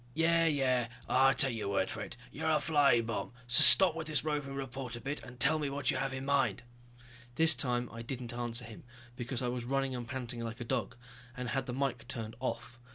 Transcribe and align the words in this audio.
"Yeah, 0.15 0.47
yeah... 0.47 0.87
I 1.07 1.35
take 1.35 1.55
your 1.55 1.69
word 1.69 1.91
for 1.91 2.01
it, 2.01 2.17
you're 2.31 2.49
a 2.49 2.59
flying 2.59 3.05
bomb. 3.05 3.33
So 3.45 3.61
stop 3.61 3.93
with 3.93 4.07
this 4.07 4.23
roving 4.23 4.55
reporter 4.55 4.99
bit 4.99 5.21
and 5.21 5.39
tell 5.39 5.59
me 5.59 5.69
what 5.69 5.91
you 5.91 5.97
have 5.97 6.11
in 6.11 6.25
mind." 6.25 6.63
This 7.35 7.53
time 7.53 7.87
I 7.91 8.01
didn't 8.01 8.33
answer 8.33 8.65
him, 8.65 8.83
because 9.15 9.43
I 9.43 9.47
was 9.47 9.63
running 9.63 9.93
and 9.95 10.07
panting 10.07 10.39
like 10.43 10.59
a 10.59 10.65
dog, 10.65 10.95
and 11.37 11.49
had 11.49 11.67
the 11.67 11.73
mike 11.73 12.07
turned 12.07 12.35
off. 12.39 12.79